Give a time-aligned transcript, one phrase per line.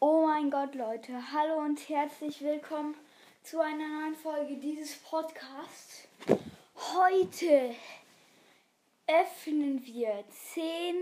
[0.00, 2.94] Oh mein Gott, Leute, hallo und herzlich willkommen
[3.42, 6.06] zu einer neuen Folge dieses Podcasts.
[6.94, 7.74] Heute
[9.08, 10.22] öffnen wir
[10.52, 10.94] 10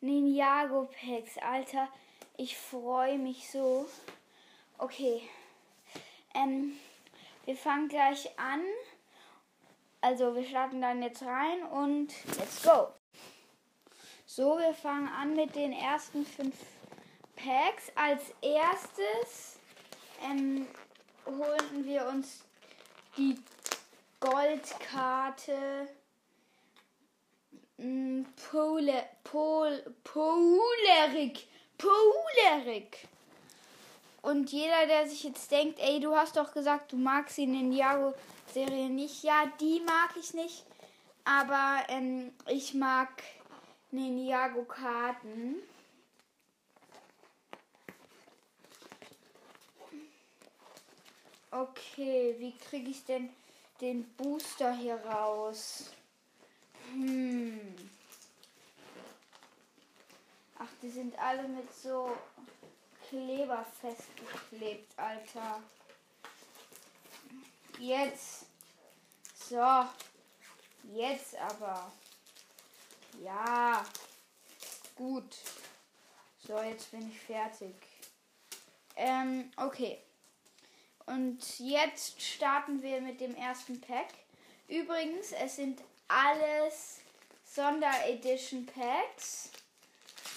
[0.00, 1.38] Ninjago Packs.
[1.38, 1.88] Alter,
[2.36, 3.86] ich freue mich so.
[4.78, 5.22] Okay,
[6.34, 6.74] ähm,
[7.46, 8.60] wir fangen gleich an.
[10.02, 12.90] Also, wir starten dann jetzt rein und let's go.
[14.24, 16.54] So, wir fangen an mit den ersten fünf
[17.38, 17.92] Packs.
[17.94, 19.58] Als erstes
[20.24, 20.66] ähm,
[21.24, 22.44] holen wir uns
[23.16, 23.38] die
[24.20, 25.88] Goldkarte
[28.42, 31.46] Pol, Polerik.
[31.78, 33.08] Polerik.
[34.20, 38.90] Und jeder, der sich jetzt denkt, ey, du hast doch gesagt, du magst in Ninjago-Serie
[38.90, 39.22] nicht.
[39.22, 40.64] Ja, die mag ich nicht.
[41.24, 43.22] Aber ähm, ich mag
[43.92, 45.62] Ninjago-Karten.
[51.50, 53.30] Okay, wie kriege ich denn
[53.80, 55.90] den Booster hier raus?
[56.92, 57.90] Hm.
[60.58, 62.16] Ach, die sind alle mit so
[63.08, 65.62] Kleber festgeklebt, Alter.
[67.78, 68.44] Jetzt.
[69.48, 69.86] So.
[70.92, 71.90] Jetzt aber.
[73.22, 73.84] Ja.
[74.94, 75.36] Gut.
[76.46, 77.74] So, jetzt bin ich fertig.
[78.96, 80.02] Ähm, okay.
[81.08, 84.08] Und jetzt starten wir mit dem ersten Pack.
[84.68, 87.00] Übrigens, es sind alles
[87.44, 89.50] Sonderedition Packs.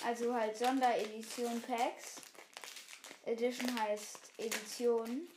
[0.05, 2.21] Also halt Sonderedition Packs.
[3.25, 5.27] Edition heißt Edition.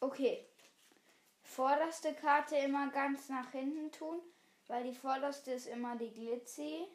[0.00, 0.44] Okay.
[1.42, 4.20] Vorderste Karte immer ganz nach hinten tun,
[4.70, 6.86] weil die vorderste ist immer die Glitzy.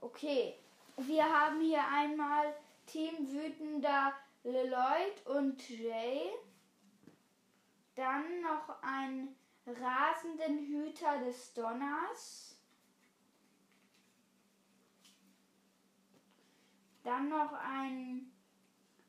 [0.00, 0.58] Okay.
[0.98, 2.54] Wir haben hier einmal
[2.84, 4.12] Team Wütender
[4.44, 6.30] Leloid und Jay.
[7.94, 9.34] Dann noch ein
[9.66, 12.58] rasenden Hüter des Donners.
[17.04, 18.30] Dann noch ein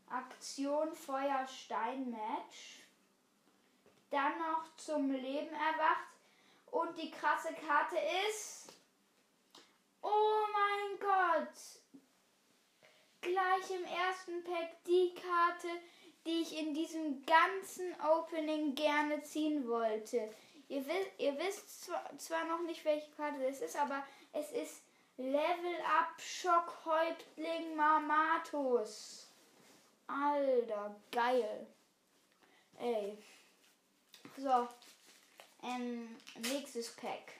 [0.07, 2.87] Aktion Feuer Stein Match.
[4.09, 6.12] Dann noch zum Leben erwacht.
[6.73, 7.97] Und die krasse Karte
[8.27, 8.73] ist.
[10.01, 11.53] Oh mein Gott!
[13.21, 15.67] Gleich im ersten Pack die Karte,
[16.25, 20.33] die ich in diesem ganzen Opening gerne ziehen wollte.
[20.67, 21.83] Ihr, wisst, ihr wisst
[22.17, 24.81] zwar, noch nicht, welche Karte es ist, aber es ist
[25.17, 29.27] Level Up Schockhäuptling Mamatus.
[30.07, 31.67] Alter, geil.
[32.79, 33.15] Ey.
[34.37, 34.67] So.
[35.63, 36.17] Ähm,
[36.51, 37.39] nächstes Pack.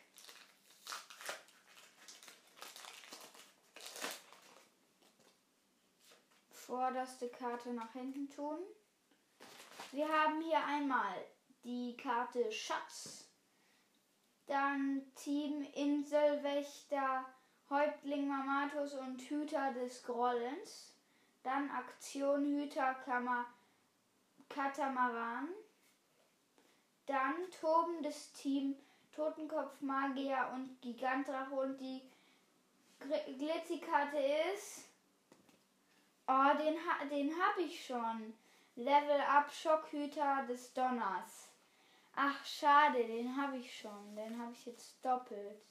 [6.50, 8.60] Vorderste Karte nach hinten tun.
[9.92, 11.14] Wir haben hier einmal
[11.66, 13.30] die Karte Schatz.
[14.48, 17.26] Dann Team Inselwächter,
[17.70, 20.96] Häuptling Mamatus und Hüter des Grollens.
[21.44, 23.46] Dann Aktion Hüter Kammer,
[24.48, 25.50] Katamaran.
[27.06, 28.76] Dann tobendes Team
[29.16, 32.02] Totenkopf Magier und Gigantrache und die
[33.38, 34.18] Glitzikarte
[34.56, 34.86] ist.
[36.28, 36.76] Oh, den,
[37.10, 38.34] den habe ich schon.
[38.76, 41.50] Level Up Schockhüter des Donners.
[42.16, 44.16] Ach, schade, den habe ich schon.
[44.16, 45.62] Den habe ich jetzt doppelt.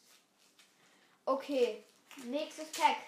[1.25, 1.85] Okay,
[2.25, 2.99] nächstes Pack.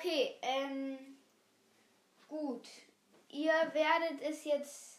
[0.00, 0.98] Okay, ähm,
[2.26, 2.66] gut.
[3.28, 4.98] Ihr werdet es jetzt.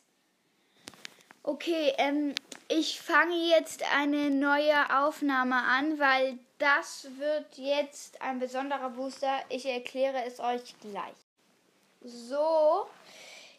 [1.42, 2.36] Okay, ähm,
[2.68, 9.40] ich fange jetzt eine neue Aufnahme an, weil das wird jetzt ein besonderer Booster.
[9.50, 11.18] Ich erkläre es euch gleich.
[12.02, 12.86] So,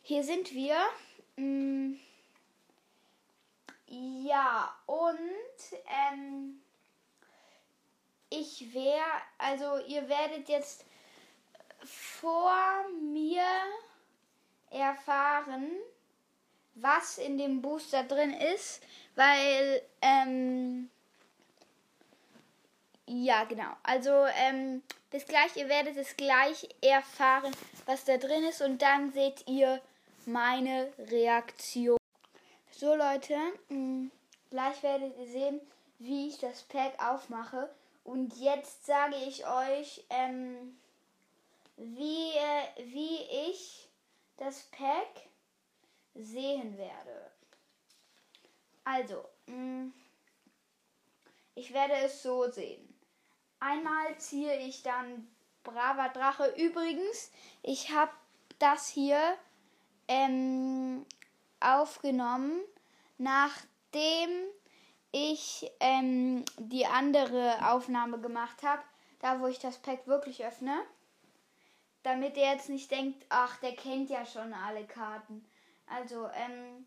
[0.04, 0.76] hier sind wir.
[1.34, 1.94] Mm,
[3.88, 5.18] ja, und
[6.12, 6.62] ähm,
[8.30, 9.02] ich wäre,
[9.38, 10.84] also ihr werdet jetzt
[11.84, 13.44] vor mir
[14.70, 15.70] erfahren,
[16.74, 18.82] was in dem Booster drin ist,
[19.14, 20.90] weil, ähm,
[23.06, 23.76] ja, genau.
[23.82, 29.12] Also, ähm, bis gleich, ihr werdet es gleich erfahren, was da drin ist und dann
[29.12, 29.80] seht ihr
[30.24, 31.98] meine Reaktion.
[32.70, 33.36] So, Leute,
[33.68, 34.10] mh, mm,
[34.50, 35.60] gleich werdet ihr sehen,
[35.98, 37.68] wie ich das Pack aufmache.
[38.04, 40.76] Und jetzt sage ich euch, ähm,
[41.82, 43.88] wie, äh, wie ich
[44.36, 45.28] das Pack
[46.14, 47.30] sehen werde.
[48.84, 49.88] Also, mm,
[51.54, 52.88] ich werde es so sehen.
[53.60, 55.28] Einmal ziehe ich dann
[55.62, 56.54] braver Drache.
[56.56, 57.30] Übrigens,
[57.62, 58.12] ich habe
[58.58, 59.20] das hier
[60.08, 61.06] ähm,
[61.60, 62.60] aufgenommen,
[63.18, 64.30] nachdem
[65.12, 68.82] ich ähm, die andere Aufnahme gemacht habe,
[69.20, 70.82] da wo ich das Pack wirklich öffne.
[72.02, 75.44] Damit er jetzt nicht denkt, ach, der kennt ja schon alle Karten.
[75.86, 76.86] Also, ähm,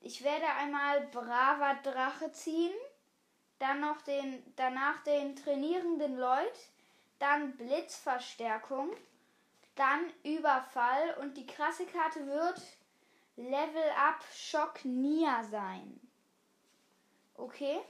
[0.00, 2.72] ich werde einmal braver Drache ziehen,
[3.58, 6.52] dann noch den, danach den trainierenden Lloyd,
[7.18, 8.90] dann Blitzverstärkung,
[9.74, 12.60] dann Überfall und die krasse Karte wird
[13.36, 16.00] Level Up Shock Nia sein.
[17.36, 17.80] Okay?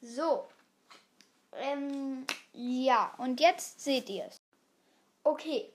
[0.00, 0.46] So.
[1.52, 4.43] Ähm, ja, und jetzt seht ihr es.
[5.26, 5.72] Okay,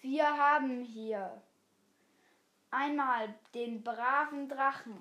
[0.00, 1.42] wir haben hier
[2.70, 4.96] einmal den braven Drachen,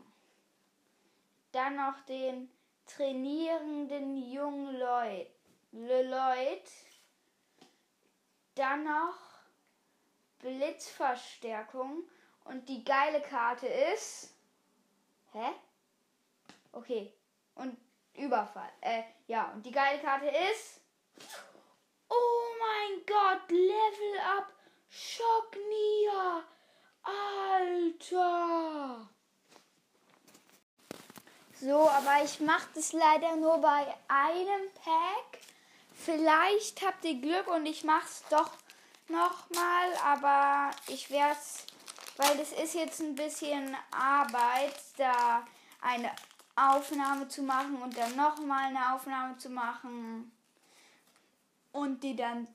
[1.53, 2.51] dann noch den
[2.85, 5.29] trainierenden jungen Lloyd,
[5.71, 6.69] Lloyd,
[8.55, 9.17] dann noch
[10.39, 12.03] Blitzverstärkung
[12.43, 14.35] und die geile Karte ist.
[15.31, 15.53] Hä?
[16.73, 17.13] Okay.
[17.55, 17.77] Und
[18.13, 18.69] Überfall.
[18.81, 20.81] Äh, ja, und die geile Karte ist.
[22.09, 24.51] Oh mein Gott, Level Up
[24.89, 26.43] Shock Nia.
[27.05, 29.07] Alter.
[31.59, 35.41] So, aber ich mache das leider nur bei einem Pack.
[35.93, 38.51] Vielleicht habt ihr Glück und ich mache es doch
[39.07, 41.65] nochmal, aber ich werde es,
[42.17, 45.45] weil das ist jetzt ein bisschen Arbeit, da
[45.81, 46.11] eine
[46.55, 50.34] Aufnahme zu machen und dann nochmal eine Aufnahme zu machen
[51.75, 52.47] und die dann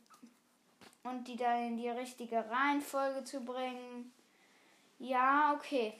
[1.02, 4.12] und die dann in die richtige Reihenfolge zu bringen.
[4.98, 5.94] Ja, okay.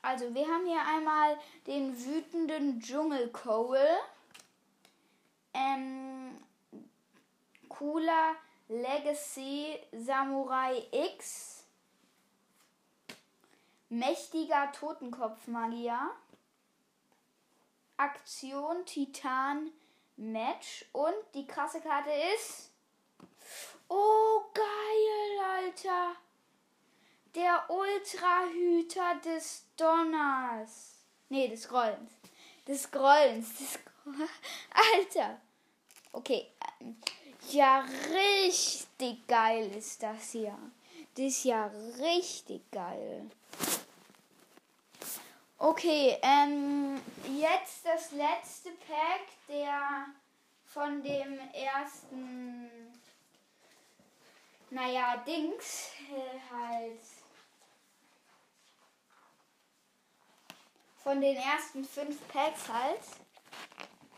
[0.00, 3.78] Also wir haben hier einmal den wütenden Dschungelkohl.
[5.54, 6.36] Ähm,
[7.68, 8.34] cooler
[8.68, 11.64] Legacy Samurai X.
[13.90, 16.10] Mächtiger Totenkopfmagier.
[17.98, 19.70] Aktion Titan
[20.16, 20.84] Match.
[20.92, 22.70] Und die krasse Karte ist.
[23.88, 26.16] Oh, geil, Alter.
[27.34, 30.94] Der Ultrahüter des Donners.
[31.28, 32.12] Nee, des Grollens.
[32.66, 33.48] Des Grollens.
[33.58, 34.30] Des Grollens.
[34.94, 35.40] Alter.
[36.12, 36.48] Okay.
[37.50, 40.56] Ja, richtig geil ist das hier.
[41.14, 43.30] Das ist ja richtig geil.
[45.64, 47.00] Okay, ähm,
[47.38, 50.06] jetzt das letzte Pack der
[50.66, 52.68] von dem ersten,
[54.70, 57.00] naja, Dings äh, halt.
[61.04, 63.02] Von den ersten fünf Packs halt.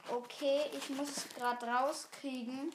[0.08, 2.72] Okay, ich muss es gerade rauskriegen.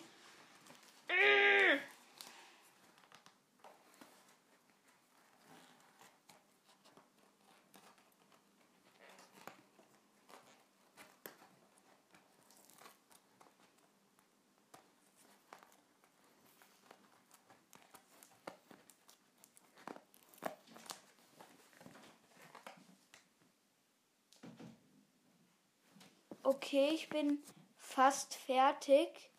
[26.49, 27.43] Okay, ich bin
[27.77, 29.29] fast fertig.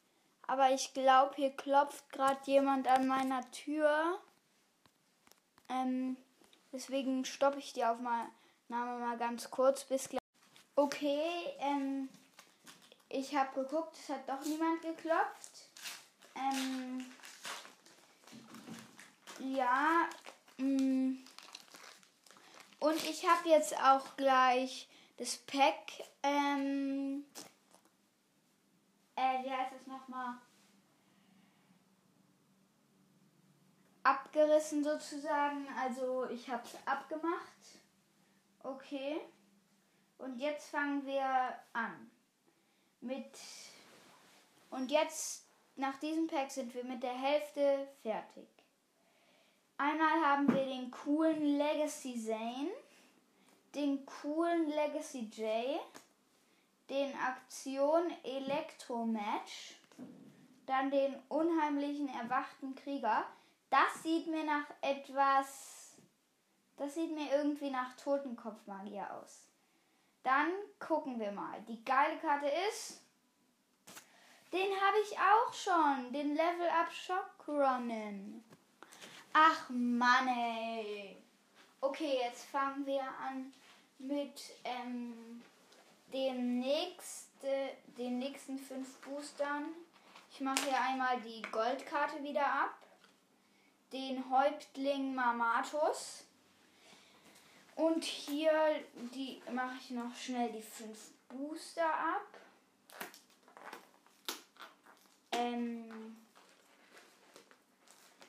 [0.46, 4.20] Aber ich glaube, hier klopft gerade jemand an meiner Tür.
[5.68, 6.16] Ähm,
[6.72, 8.30] deswegen stoppe ich die Aufnahme
[8.68, 9.82] mal ganz kurz.
[9.82, 10.20] Bis gleich.
[10.76, 11.20] Okay,
[11.58, 12.08] ähm,
[13.08, 15.68] ich habe geguckt, es hat doch niemand geklopft.
[16.36, 17.04] Ähm,
[19.40, 20.08] ja,
[20.58, 21.24] mh, mm.
[22.78, 24.88] und ich habe jetzt auch gleich
[25.18, 25.90] das Pack,
[26.22, 27.24] ähm,
[29.16, 30.34] äh, wie heißt es nochmal?
[34.02, 35.66] Abgerissen sozusagen.
[35.78, 37.80] Also ich habe es abgemacht.
[38.62, 39.20] Okay.
[40.18, 41.24] Und jetzt fangen wir
[41.72, 42.10] an.
[43.00, 43.38] Mit.
[44.70, 45.46] Und jetzt,
[45.76, 48.48] nach diesem Pack, sind wir mit der Hälfte fertig.
[49.78, 52.70] Einmal haben wir den coolen Legacy Zane,
[53.74, 55.80] den coolen Legacy J,
[56.90, 59.76] den Aktion Elektromatch,
[60.66, 63.24] dann den unheimlichen erwachten Krieger.
[63.70, 65.96] Das sieht mir nach etwas.
[66.76, 69.46] Das sieht mir irgendwie nach Totenkopfmagier aus.
[70.22, 71.62] Dann gucken wir mal.
[71.68, 73.00] Die geile Karte ist.
[74.52, 76.12] Den habe ich auch schon.
[76.12, 77.30] Den Level Up Shock.
[79.32, 81.16] Ach Mann ey.
[81.80, 83.52] Okay, jetzt fangen wir an
[83.98, 85.42] mit ähm,
[86.12, 89.66] dem nächste, den nächsten fünf Boostern.
[90.32, 92.78] Ich mache hier einmal die Goldkarte wieder ab.
[93.92, 96.24] Den Häuptling Mamatus.
[97.76, 98.52] Und hier
[99.14, 100.98] die mache ich noch schnell die fünf
[101.28, 102.26] Booster ab.
[105.32, 106.16] Ähm,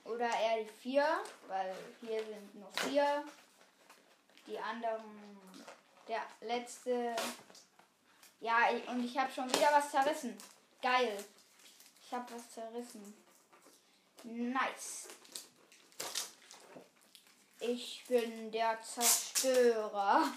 [0.05, 1.05] oder eher die vier,
[1.47, 3.23] weil hier sind noch vier.
[4.47, 5.37] Die anderen,
[6.07, 7.15] der letzte.
[8.41, 10.35] Ja, und ich habe schon wieder was zerrissen.
[10.81, 11.23] Geil.
[12.03, 13.13] Ich habe was zerrissen.
[14.23, 15.09] Nice.
[17.59, 20.33] Ich bin der Zerstörer.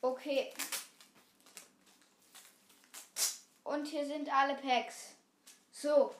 [0.00, 0.54] Okay.
[3.64, 5.10] Und hier sind alle Packs.
[5.72, 6.14] So.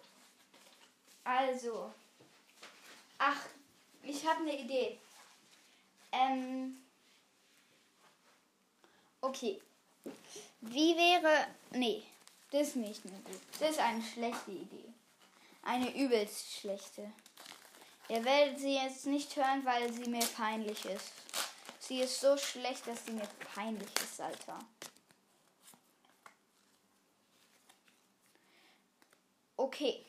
[1.25, 1.93] Also.
[3.17, 3.41] Ach,
[4.03, 5.01] ich habe eine Idee.
[6.13, 6.77] Ähm.
[9.33, 9.63] Okay.
[10.61, 11.47] Wie wäre.
[11.71, 12.03] Nee,
[12.51, 13.41] das ist nicht eine gute.
[13.59, 14.93] Das ist eine schlechte Idee.
[15.63, 17.11] Eine übelst schlechte.
[18.11, 21.13] Ihr werdet sie jetzt nicht hören, weil sie mir peinlich ist.
[21.79, 24.59] Sie ist so schlecht, dass sie mir peinlich ist, Alter.
[29.57, 30.05] Okay.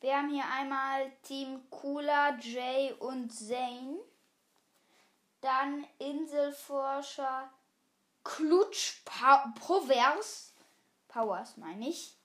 [0.00, 3.98] Wir haben hier einmal Team Cooler, Jay und Zane.
[5.42, 7.52] Dann Inselforscher
[8.24, 10.52] Klutsch Powers.
[11.08, 12.16] Powers meine ich.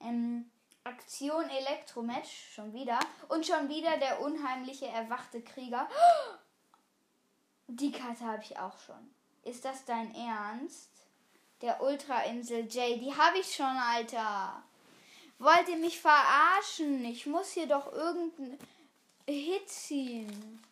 [0.00, 0.50] Ähm,
[0.84, 2.98] Aktion Elektromatch, schon wieder.
[3.28, 5.88] Und schon wieder der unheimliche erwachte Krieger.
[7.66, 9.14] Die Karte habe ich auch schon.
[9.42, 10.90] Ist das dein Ernst?
[11.60, 14.62] Der Ultrainsel J, die habe ich schon, Alter.
[15.38, 17.04] Wollt ihr mich verarschen?
[17.04, 18.58] Ich muss hier doch irgendeinen
[19.26, 20.62] Hit ziehen.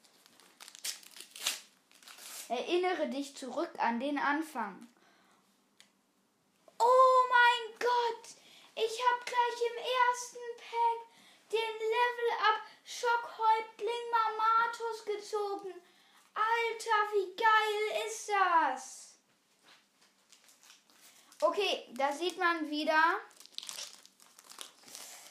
[2.49, 4.88] Erinnere dich zurück an den Anfang.
[6.78, 8.28] Oh mein Gott!
[8.75, 11.09] Ich habe gleich im ersten Pack
[11.52, 15.75] den Level Up Schockhäuptling Mamatus gezogen.
[16.35, 19.14] Alter, wie geil ist das?
[21.40, 23.21] Okay, da sieht man wieder,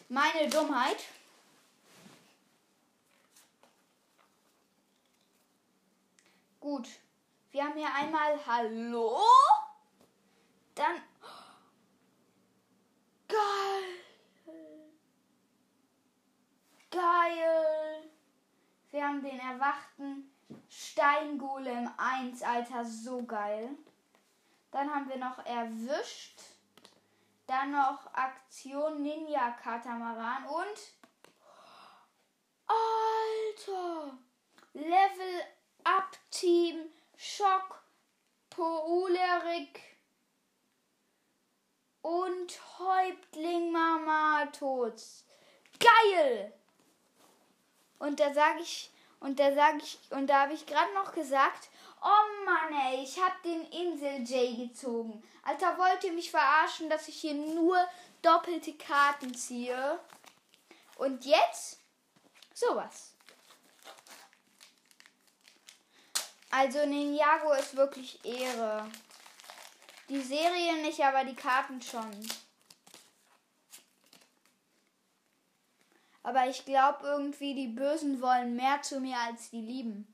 [0.10, 1.04] meine Dummheit.
[6.60, 6.88] Gut.
[7.58, 9.20] Wir haben hier einmal Hallo.
[10.76, 11.02] Dann.
[13.28, 13.84] Geil.
[16.92, 18.12] Geil.
[18.92, 20.32] Wir haben den erwachten
[20.70, 23.70] Steingolem 1, Alter, so geil.
[24.70, 26.40] Dann haben wir noch erwischt.
[27.48, 30.78] Dann noch Aktion Ninja Katamaran und
[32.68, 34.16] Alter!
[34.74, 35.42] Level
[35.84, 37.82] Up Team Schock
[38.52, 39.82] Poulerik
[42.04, 43.72] und Häuptling
[44.88, 45.24] Mamatos.
[45.80, 46.54] Geil!
[48.00, 51.70] Und da sage ich und da sage ich und da habe ich gerade noch gesagt,
[52.02, 55.24] Oh Mann, ey, ich hab den Insel J gezogen.
[55.44, 57.78] Alter, wollt ihr mich verarschen, dass ich hier nur
[58.22, 60.00] doppelte Karten ziehe?
[60.98, 61.80] Und jetzt
[62.54, 63.14] sowas.
[66.52, 68.90] Also Ninjago ist wirklich Ehre.
[70.08, 72.28] Die Serie nicht, aber die Karten schon.
[76.28, 80.14] Aber ich glaube irgendwie, die Bösen wollen mehr zu mir als die Lieben.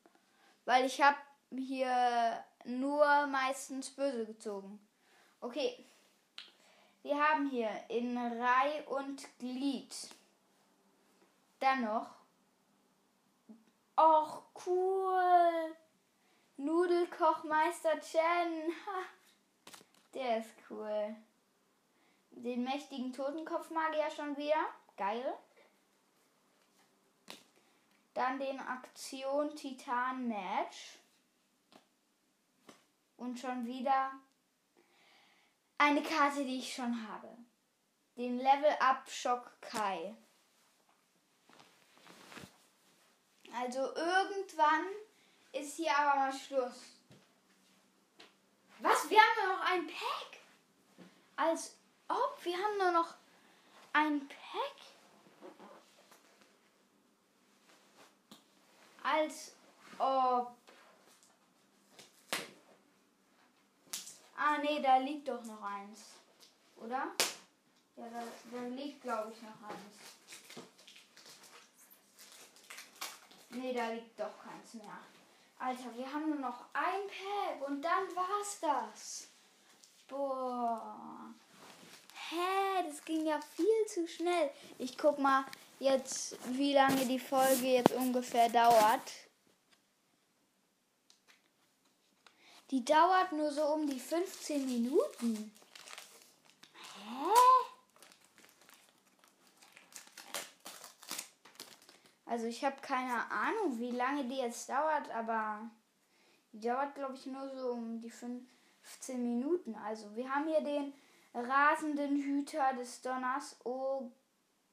[0.63, 1.17] Weil ich habe
[1.49, 4.79] hier nur meistens böse gezogen.
[5.41, 5.83] Okay.
[7.01, 9.91] Wir haben hier in Reih und Glied.
[11.59, 12.11] Dann noch.
[13.97, 15.75] Och, cool.
[16.57, 18.71] Nudelkochmeister Chen.
[18.85, 18.99] Ha.
[20.13, 21.15] Der ist cool.
[22.29, 24.63] Den mächtigen Totenkopfmagier schon wieder.
[24.95, 25.33] Geil.
[28.13, 30.99] Dann den Aktion Titan Match.
[33.17, 34.11] Und schon wieder
[35.77, 37.29] eine Karte, die ich schon habe.
[38.15, 40.15] Den Level Up Shock Kai.
[43.55, 44.85] Also irgendwann
[45.51, 46.97] ist hier aber mal Schluss.
[48.79, 49.09] Was?
[49.09, 50.39] Wir haben nur noch ein Pack?
[51.35, 51.75] Als
[52.07, 53.13] ob wir haben nur noch
[53.93, 54.92] ein Pack?
[59.03, 59.51] Als
[59.99, 60.55] ob.
[64.35, 65.99] Ah, nee, da liegt doch noch eins.
[66.77, 67.11] Oder?
[67.95, 70.65] Ja, da, da liegt, glaube ich, noch eins.
[73.49, 74.97] Nee, da liegt doch keins mehr.
[75.59, 79.27] Alter, wir haben nur noch ein Pack und dann war's das.
[80.07, 81.33] Boah.
[82.29, 84.49] Hä, das ging ja viel zu schnell.
[84.79, 85.45] Ich guck mal
[85.79, 89.11] jetzt, wie lange die Folge jetzt ungefähr dauert.
[92.71, 95.53] Die dauert nur so um die 15 Minuten.
[96.73, 97.33] Hä?
[102.25, 105.69] Also ich habe keine Ahnung, wie lange die jetzt dauert, aber
[106.51, 108.41] die dauert, glaube ich, nur so um die 15
[109.21, 109.75] Minuten.
[109.75, 110.93] Also wir haben hier den
[111.33, 113.55] rasenden Hüter des Donners.
[113.65, 114.09] Oh,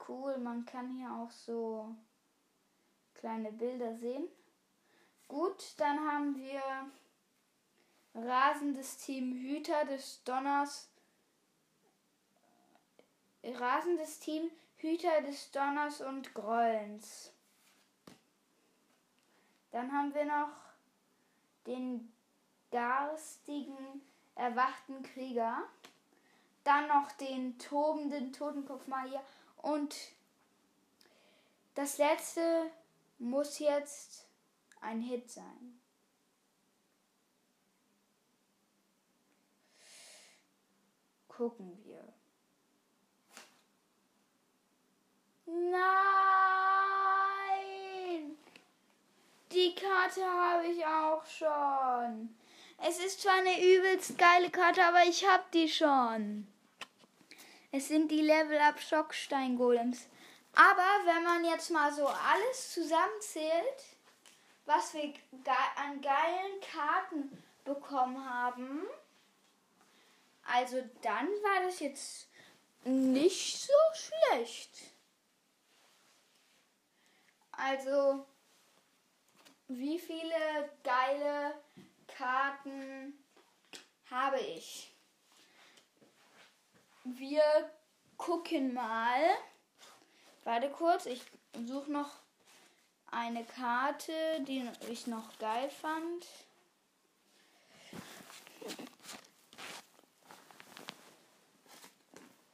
[0.09, 1.95] cool, man kann hier auch so
[3.15, 4.29] kleine Bilder sehen.
[5.29, 6.63] Gut, dann haben wir
[8.15, 10.89] rasendes Team Hüter des Donners.
[13.43, 17.33] Rasendes Team Hüter des Donners und Grollens.
[19.71, 20.53] Dann haben wir noch
[21.67, 22.13] den
[22.71, 24.03] garstigen,
[24.35, 25.63] erwachten Krieger.
[26.65, 29.23] Dann noch den tobenden Totenkopfmagier.
[29.63, 29.95] Und
[31.75, 32.71] das letzte
[33.19, 34.27] muss jetzt
[34.81, 35.81] ein Hit sein.
[41.29, 42.13] Gucken wir.
[45.47, 45.81] Nein!
[49.53, 52.35] Die Karte habe ich auch schon.
[52.79, 56.50] Es ist zwar eine übelst geile Karte, aber ich habe die schon.
[57.73, 60.09] Es sind die Level-Up-Schockstein-Golems.
[60.55, 63.85] Aber wenn man jetzt mal so alles zusammenzählt,
[64.67, 65.15] was wir
[65.77, 68.83] an geilen Karten bekommen haben,
[70.45, 72.29] also dann war das jetzt
[72.85, 74.71] nicht so schlecht.
[77.53, 78.27] Also,
[79.69, 81.55] wie viele geile
[82.09, 83.23] Karten
[84.11, 84.93] habe ich?
[87.05, 87.43] Wir
[88.17, 89.21] gucken mal.
[90.45, 91.23] Warte kurz, ich
[91.67, 92.11] suche noch
[93.11, 94.13] eine Karte,
[94.47, 96.27] die ich noch geil fand.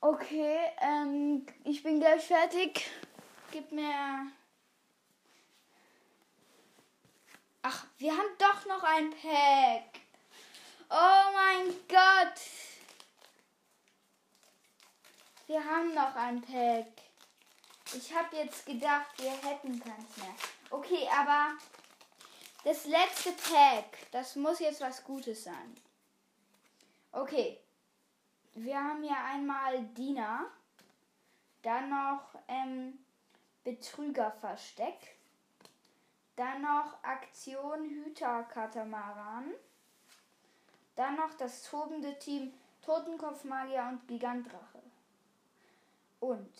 [0.00, 2.88] Okay, ähm, ich bin gleich fertig.
[3.50, 4.30] Gib mir
[7.68, 10.00] Ach, wir haben doch noch ein Pack.
[10.88, 12.40] Oh mein Gott.
[15.48, 16.86] Wir haben noch ein Pack.
[17.94, 20.34] Ich habe jetzt gedacht, wir hätten keins mehr.
[20.70, 21.52] Okay, aber
[22.64, 25.74] das letzte Pack, das muss jetzt was Gutes sein.
[27.12, 27.60] Okay.
[28.54, 30.46] Wir haben hier einmal Dina.
[31.62, 32.98] Dann noch ähm,
[33.64, 35.18] Betrügerversteck.
[36.36, 39.52] Dann noch Aktion Hüter Katamaran.
[40.94, 44.75] Dann noch das tobende Team Totenkopfmagier und Gigantdrache.
[46.20, 46.52] Und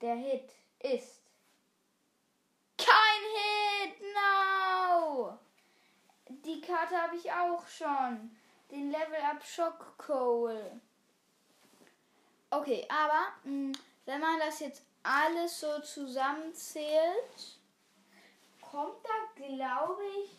[0.00, 1.20] der Hit ist
[2.76, 5.38] kein Hit, no!
[6.28, 8.36] Die Karte habe ich auch schon.
[8.70, 10.80] Den Level Up Shock Coal.
[12.50, 13.76] Okay, aber mh,
[14.06, 17.58] wenn man das jetzt alles so zusammenzählt,
[18.60, 20.36] kommt da, glaube ich,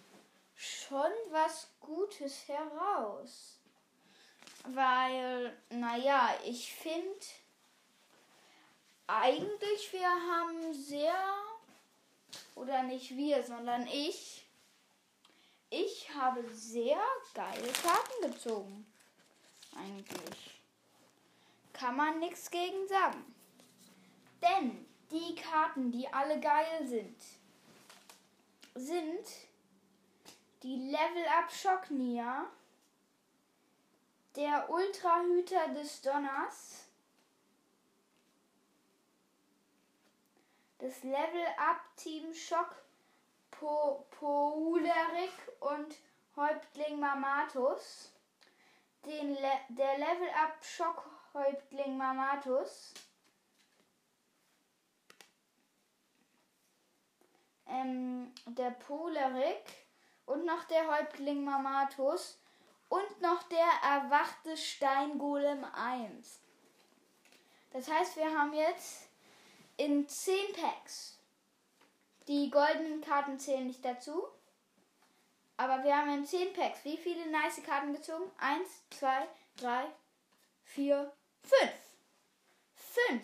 [0.56, 3.61] schon was Gutes heraus.
[4.66, 7.26] Weil, naja, ich finde,
[9.08, 11.16] eigentlich wir haben sehr,
[12.56, 14.46] oder nicht wir, sondern ich,
[15.70, 17.02] ich habe sehr
[17.34, 18.86] geile Karten gezogen.
[19.76, 20.62] Eigentlich.
[21.74, 23.34] Kann man nichts gegen sagen.
[24.42, 27.16] Denn die Karten, die alle geil sind,
[28.76, 29.28] sind
[30.64, 32.46] die Level Up Schocknia,
[34.36, 36.86] der Ultrahüter des Donners,
[40.80, 42.76] das Level Up Team Schock
[43.52, 44.08] po
[45.60, 45.96] und
[46.36, 48.12] Häuptling Mamatus,
[49.06, 52.94] den Le der Level Up Schock Häuptling Mamatus,
[57.68, 59.86] ähm, der Polerik
[60.26, 62.41] und noch der Häuptling Mamatus
[62.92, 66.40] und noch der erwachte Steingolem 1.
[67.72, 69.08] Das heißt, wir haben jetzt
[69.78, 71.18] in 10 Packs.
[72.28, 74.28] Die goldenen Karten zählen nicht dazu.
[75.56, 78.30] Aber wir haben in 10 Packs wie viele nice Karten gezogen?
[78.40, 79.28] 1, 2,
[79.58, 79.86] 3,
[80.66, 81.72] 4, 5.
[83.08, 83.22] 5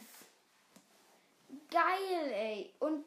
[1.70, 2.74] geile geil, ey.
[2.80, 3.06] Und,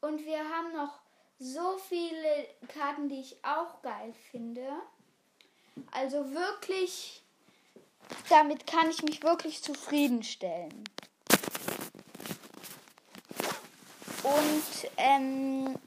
[0.00, 1.00] und wir haben noch
[1.40, 4.68] so viele Karten, die ich auch geil finde.
[5.90, 7.22] Also wirklich,
[8.28, 10.84] damit kann ich mich wirklich zufriedenstellen.
[14.22, 15.78] Und ähm,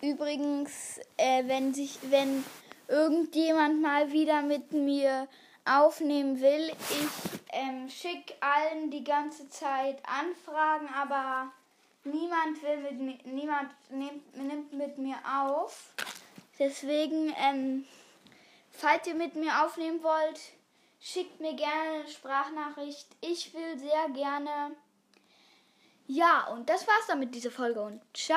[0.00, 2.42] übrigens, äh, wenn sich, wenn
[2.88, 5.28] irgendjemand mal wieder mit mir
[5.66, 11.52] aufnehmen will, ich ähm, schicke allen die ganze Zeit Anfragen, aber
[12.06, 15.92] niemand will mit mir, niemand nimmt, nimmt mit mir auf.
[16.58, 17.84] Deswegen, ähm,
[18.70, 20.40] falls ihr mit mir aufnehmen wollt,
[21.00, 23.06] schickt mir gerne eine Sprachnachricht.
[23.20, 24.74] Ich will sehr gerne.
[26.08, 28.34] Ja, und das war's dann mit dieser Folge und ciao.